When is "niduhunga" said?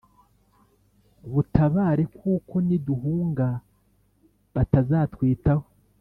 2.67-3.47